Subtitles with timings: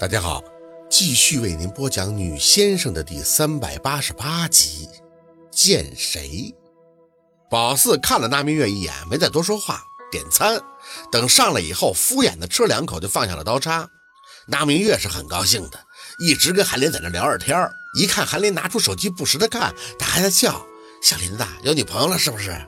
[0.00, 0.42] 大家好，
[0.88, 4.88] 继续为您播讲《女先生》的第三百八十八集。
[5.50, 6.54] 见谁？
[7.50, 10.58] 宝四看了那明月一眼，没再多说话，点餐。
[11.12, 13.86] 等上来以后，敷衍的吃了两口，就放下了刀叉。
[14.46, 15.78] 那明月是很高兴的，
[16.18, 17.70] 一直跟韩林在那聊着天
[18.00, 20.64] 一看韩林拿出手机不时的看，他还在笑。
[21.02, 22.58] 小林子有女朋友了是不是？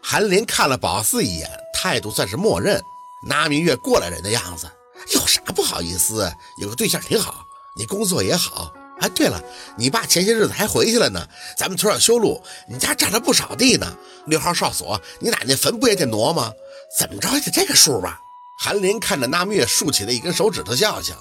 [0.00, 2.80] 韩林看了宝四一眼，态度算是默认。
[3.28, 4.70] 那明月过来人的样子。
[5.14, 6.32] 有啥不好意思？
[6.60, 7.44] 有个对象挺好，
[7.76, 8.72] 你工作也好。
[9.00, 9.40] 哎，对了，
[9.76, 11.24] 你爸前些日子还回去了呢。
[11.56, 13.96] 咱们村上修路，你家占了不少地呢。
[14.26, 16.52] 六号哨所，你奶奶坟不也得挪吗？
[16.98, 18.18] 怎么着也得这个数吧？
[18.60, 21.14] 韩林看着那月竖起的一根手指头，笑笑，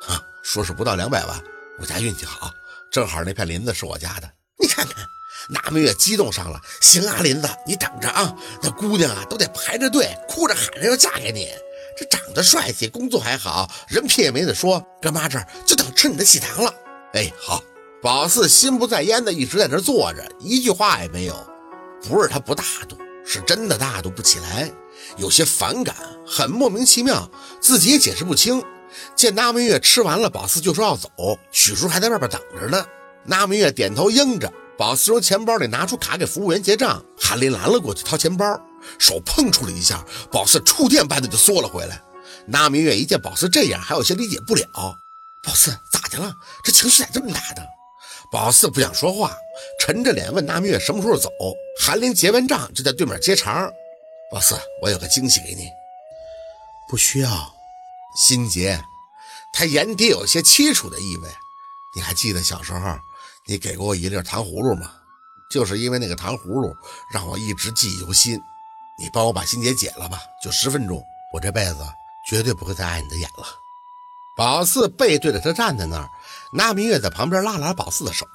[0.00, 1.38] 哈，说是不到两百万。
[1.78, 2.50] 我家运气好，
[2.90, 4.30] 正好那片林子是我家的。
[4.58, 4.96] 你看看，
[5.50, 6.58] 那月激动上了。
[6.80, 11.50] 行啊，林子，你等着啊，那姑娘啊都得排着队，哭着喊着要嫁给你。
[11.98, 14.80] 这长得帅气，工作还好，人品也没得说。
[15.00, 16.72] 干妈这儿就等吃你的喜糖了。
[17.14, 17.62] 哎，好。
[18.00, 21.34] 宝四心不在焉的一直在那坐着，一句话也没有。
[22.08, 24.70] 不是他不大度，是真的大度不起来，
[25.16, 27.28] 有些反感，很莫名其妙，
[27.60, 28.62] 自己也解释不清。
[29.16, 31.10] 见那明月吃完了，宝四就说要走，
[31.50, 32.86] 许叔还在外边等着呢。
[33.24, 37.04] 那明月点头应着，宝四从钱包里拿出卡给服务员结账。
[37.20, 38.46] 韩林拦了过去，掏钱包。
[38.98, 42.02] 手碰触了一下，宝四触电般的就缩了回来。
[42.46, 44.66] 那明月一见宝四这样，还有些理解不了。
[45.42, 46.34] 宝四咋的了？
[46.64, 47.66] 这情绪咋这么大的？
[48.30, 49.34] 宝四不想说话，
[49.80, 51.30] 沉着脸问那明月什么时候走。
[51.80, 53.70] 韩林结完账就在对面接茬。
[54.30, 55.68] 宝四，我有个惊喜给你。
[56.88, 57.54] 不需要。
[58.16, 58.82] 心结，
[59.52, 61.28] 他眼底有些凄楚的意味。
[61.94, 62.98] 你还记得小时候
[63.46, 64.90] 你给过我一粒糖葫芦吗？
[65.50, 66.74] 就是因为那个糖葫芦，
[67.12, 68.38] 让我一直记忆犹新。
[68.98, 71.76] 你帮我把心结解了吧，就十分钟，我这辈子
[72.28, 73.46] 绝对不会再碍你的眼了。
[74.36, 76.08] 宝四背对着他站在那儿，
[76.52, 78.26] 那明月在旁边拉拉宝四的手。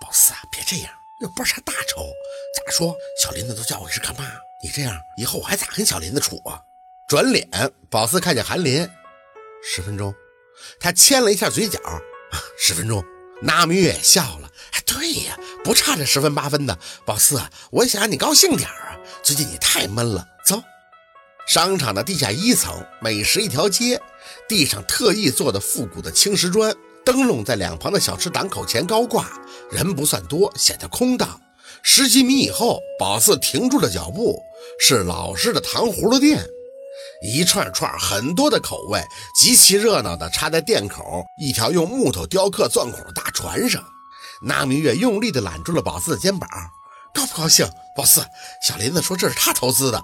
[0.00, 2.04] 宝四啊，别这样，又不是啥大仇。
[2.56, 4.24] 咋说，小林子都叫我是干妈，
[4.62, 6.60] 你这样以后我还咋跟小林子处啊？
[7.06, 7.48] 转脸，
[7.90, 8.88] 宝四看见韩林，
[9.62, 10.12] 十分钟，
[10.80, 12.00] 他牵了一下嘴角，啊
[12.58, 13.04] 十分钟。
[13.42, 16.78] 那明月也笑了，哎，对呀，不差这十分八分的。
[17.04, 18.83] 宝四，我想让你高兴点啊。
[19.22, 20.62] 最近你太闷了，走。
[21.46, 24.00] 商场的地下一层，美食一条街，
[24.48, 29.30] 地上特意做的复古的青石砖，灯笼在两旁的小吃档口前高挂，
[29.70, 31.40] 人不算多，显得空荡。
[31.82, 34.40] 十几米以后，宝四停住了脚步，
[34.80, 36.46] 是老式的糖葫芦店，
[37.22, 39.02] 一串串很多的口味，
[39.38, 43.84] 极其热闹的插在店口一条用木头雕刻钻孔的大船上。
[44.42, 46.48] 那明月用力的揽住了宝四的肩膀。
[47.14, 48.26] 高不高兴，宝四？
[48.60, 50.02] 小林子说这是他投资的。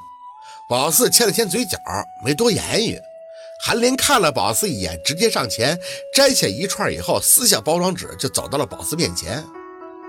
[0.69, 1.77] 宝四牵了牵嘴角，
[2.25, 2.99] 没多言语。
[3.63, 5.79] 韩林看了宝四一眼，直接上前
[6.15, 9.45] 摘下一串，以后撕下包装纸，就走到了宝四面前。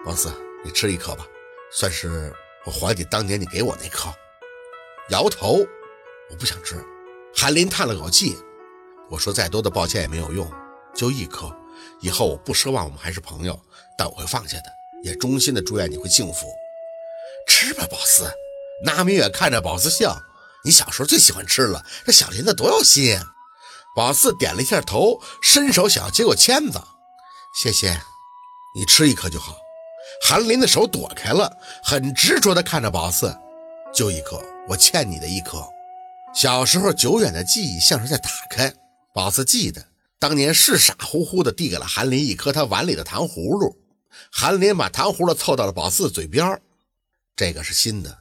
[0.06, 0.31] 宝四，
[0.63, 1.25] 你吃一颗吧，
[1.73, 2.31] 算是
[2.66, 4.13] 我还你当年你给我那颗。
[5.09, 5.66] 摇头，
[6.29, 6.75] 我不想吃。
[7.35, 8.38] 韩林叹了口气，
[9.09, 10.50] 我说再多的抱歉也没有用，
[10.94, 11.51] 就一颗。
[12.00, 13.59] 以后我不奢望我们还是朋友，
[13.97, 14.66] 但我会放下的，
[15.03, 16.45] 也衷心的祝愿你会幸福。
[17.47, 18.31] 吃吧，宝四。
[18.84, 20.22] 那明远看着宝四笑，
[20.63, 21.85] 你小时候最喜欢吃了。
[22.06, 23.34] 这小林子多有心啊！
[23.96, 26.81] 宝四点了一下头，伸手想要接过签子。
[27.62, 28.02] 谢谢，
[28.75, 29.56] 你吃一颗就好。
[30.24, 31.52] 韩林的手躲开了，
[31.84, 33.35] 很执着地看着宝四，
[33.94, 35.63] 就一颗，我欠你的一颗。
[36.34, 38.73] 小时候久远的记忆像是在打开。
[39.13, 39.85] 宝四记得
[40.18, 43.75] 当年是傻乎乎地递给了韩林一颗他碗里的糖葫芦。
[44.31, 46.62] 韩林把糖葫芦凑到了宝四嘴边。
[47.41, 48.19] 这个是新的，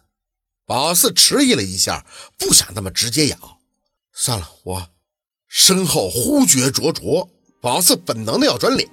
[0.64, 2.06] 宝四迟疑了一下，
[2.38, 3.58] 不想那么直接咬。
[4.14, 4.88] 算了，我
[5.46, 7.28] 身后呼觉灼灼，
[7.60, 8.88] 宝四本能的要转脸，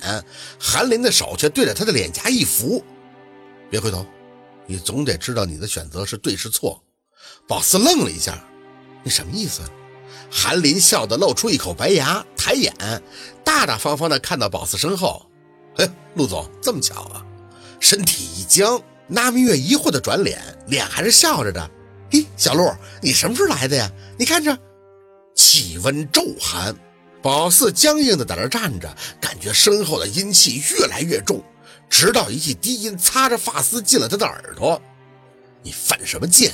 [0.60, 2.84] 韩林的手却对着他的脸颊一扶。
[3.70, 4.06] 别回头，
[4.66, 6.84] 你总得知道你的选择是对是错。
[7.48, 8.38] 宝四愣了一下，
[9.06, 9.62] 你什么意思？
[10.30, 12.76] 韩林笑得露出一口白牙，抬眼，
[13.46, 15.26] 大大方方的看到宝四身后。
[15.78, 17.26] 哎，陆总，这么巧啊！
[17.80, 18.84] 身体一僵。
[19.08, 21.72] 那明月疑惑的转脸，脸还是笑着的。
[22.12, 22.70] 嘿，小陆，
[23.02, 23.90] 你什么时候来的呀？
[24.18, 24.58] 你看这
[25.36, 26.76] 气温骤寒，
[27.22, 31.44] 宝四僵硬的在那站着，感觉身后的阴气越来越重，
[31.90, 34.82] 直到一记低音擦着发丝进了他的耳朵。
[35.64, 36.52] 你犯什么贱？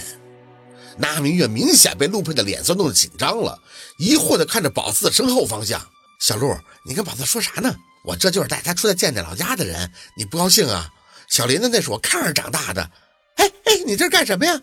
[0.97, 3.59] 那明月明显被陆佩的脸色弄得紧张了，
[3.97, 5.81] 疑惑的看着宝四的身后方向。
[6.19, 6.55] 小陆，
[6.85, 7.75] 你跟宝四说啥呢？
[8.05, 10.89] 我这就是带他出来见见老家的人，你不高兴啊？
[11.33, 12.91] 小林子那是我看着长大的，
[13.37, 14.61] 哎哎，你这干什么呀？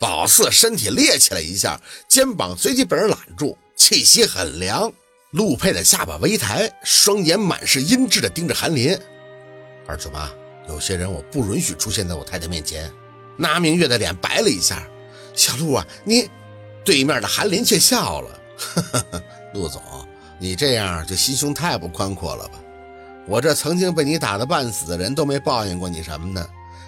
[0.00, 4.92] 宝四身体趔趄了一下，肩膀随即被人揽住，气息很凉。
[5.30, 8.98] 陆佩的下巴微抬，双眼满是阴鸷的盯着韩林。
[9.86, 10.28] 二舅妈，
[10.68, 12.90] 有些人我不允许出现在我太太面前。
[13.36, 14.82] 那明月的脸白了一下。
[15.36, 16.28] 小陆啊，你……
[16.84, 18.40] 对面的韩林却笑了。
[18.56, 18.82] 呵
[19.12, 19.22] 呵
[19.54, 19.80] 陆总，
[20.40, 22.58] 你这样就心胸太不宽阔了吧？
[23.28, 26.44] 我这曾经被你打得半死的人都没抱怨过你什么呢？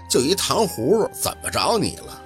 [0.08, 2.20] 就一糖葫芦，怎么着你了？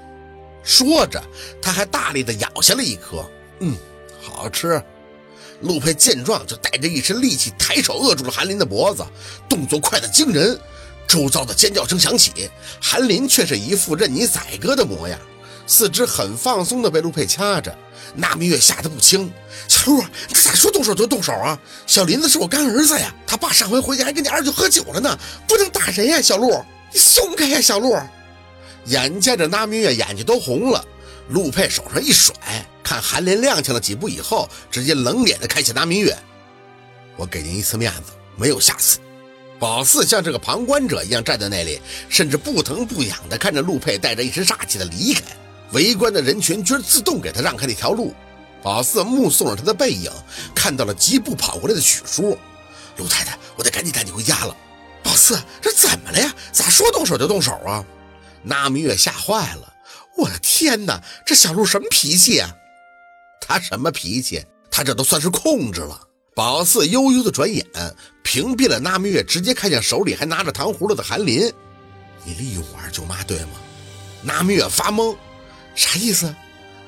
[0.63, 1.23] 说着，
[1.61, 3.29] 他还大力地咬下了一颗。
[3.59, 3.77] 嗯，
[4.23, 4.81] 好吃。
[5.61, 9.05] 陆佩见状，就带着一身力气，抬手扼住了韩林的脖子，
[9.49, 10.59] 动作快得惊人。
[11.07, 12.49] 周遭的尖叫声响起，
[12.81, 15.19] 韩林却是一副任你宰割的模样，
[15.67, 17.77] 四肢很放松的被陆佩掐着。
[18.15, 19.33] 那明月吓得不轻，
[19.67, 21.59] 小陆，你咋说动手就动手啊？
[21.87, 25.19] 小林子是我干儿子呀，他爸上回回家还跟你二舅喝酒了呢，
[25.49, 26.63] 不能打人呀，小陆，
[26.93, 27.97] 你松开呀，小陆。
[28.87, 30.85] 眼见着那明月眼睛都红了，
[31.31, 32.35] 陆佩手上一甩。
[32.83, 36.15] 看韩林踉跄了几步以后，直接冷脸的看向那明月
[37.17, 38.99] ：“我给您一次面子，没有下次。”
[39.59, 41.81] 宝四像这个旁观者一样站在那里，
[42.11, 45.23] 甚至不疼不痒的看着陆佩带着一身煞气的离开。
[45.73, 48.15] 围观的人群居然自动给他让开了一条路。
[48.63, 50.11] 宝四目送着他的背影，
[50.55, 52.39] 看到了疾步跑过来的许叔。
[52.97, 54.57] 陆太太，我得赶紧带你回家了。
[55.03, 56.35] 宝四，这怎么了呀？
[56.53, 57.85] 咋说动手就动手啊？
[58.43, 59.75] 那明月吓坏了。
[60.17, 62.51] 我的天哪，这小陆什么脾气啊？
[63.41, 64.45] 他什么脾气？
[64.71, 66.01] 他这都算是控制了。
[66.35, 67.67] 宝四悠悠的转眼，
[68.23, 71.53] 屏蔽了那明月，直接看向手里还拿着糖葫芦的韩林。
[72.25, 73.51] 你利用我二舅妈对吗？
[74.23, 75.15] 那明月发懵，
[75.75, 76.35] 啥意思？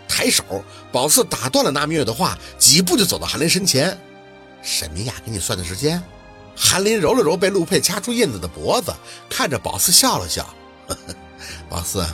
[0.09, 0.45] 抬手，
[0.93, 3.99] 宝四打断了那明月的话，几步就走到韩林身前。
[4.63, 6.03] 沈明雅给你算的时间。
[6.57, 8.95] 韩林揉了揉被陆佩掐出印子的脖子，
[9.29, 10.43] 看着宝四笑了笑。
[10.89, 11.15] 呵呵，
[11.69, 12.07] 宝四，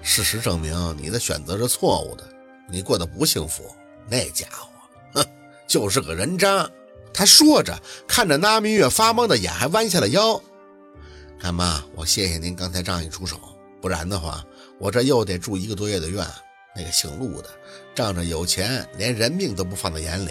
[0.00, 2.24] 事实证明你的选择是错误的，
[2.68, 3.62] 你过得不幸福。
[4.08, 4.68] 那家伙，
[5.14, 5.24] 哼，
[5.66, 6.68] 就是个人渣。
[7.12, 10.40] 他说着，看着那明月发懵的眼，还弯下了腰。
[11.40, 13.38] 干妈，我谢谢您刚才仗义出手，
[13.80, 14.44] 不然的话，
[14.78, 16.26] 我这又得住一个多月的院。
[16.76, 17.48] 那个姓陆的，
[17.94, 20.30] 仗着有钱，连人命都不放在眼里。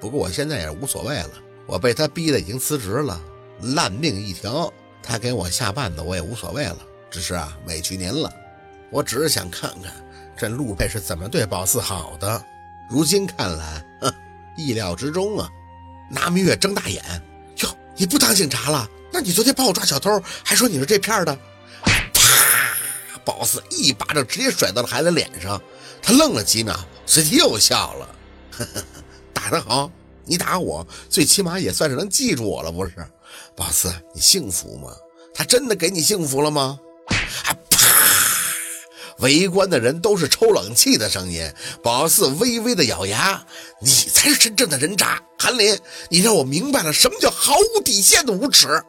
[0.00, 1.30] 不过我现在也无所谓了，
[1.66, 3.20] 我被他逼的已经辞职了，
[3.60, 4.72] 烂命一条。
[5.02, 6.78] 他给我下绊子，我也无所谓了。
[7.10, 8.30] 只是啊，委屈您了。
[8.90, 9.92] 我只是想看看
[10.36, 12.44] 这陆佩是怎么对宝四好的。
[12.90, 14.12] 如今看来，哼，
[14.56, 15.48] 意料之中啊！
[16.10, 17.02] 拿明月睁大眼，
[17.58, 18.88] 哟，你不当警察了？
[19.12, 21.38] 那你昨天帮我抓小偷，还说你是这片的？
[23.28, 25.60] 宝四一巴掌直接甩到了孩子脸上，
[26.00, 28.08] 他愣了几秒，随即又笑了，
[28.50, 28.82] 呵 呵
[29.34, 29.90] 打得好！
[30.24, 32.94] 你打我，最起码也算是能记住我了，不是？
[33.54, 34.88] 宝四，你幸福吗？
[35.34, 36.80] 他真的给你幸福了吗？
[37.44, 37.52] 啊！
[39.18, 41.52] 围观的人都是抽冷气的声音。
[41.82, 43.44] 宝四微微的咬牙
[43.82, 45.78] ：“你才是真正的人渣，韩林！
[46.08, 48.82] 你让我明白了什么叫毫无底线的无耻。”